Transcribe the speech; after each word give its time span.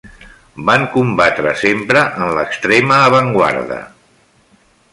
Van 0.69 0.85
combatre 0.93 1.51
sempre 1.63 2.01
en 2.23 2.33
l'extrema 2.39 2.99
avantguarda. 3.11 3.79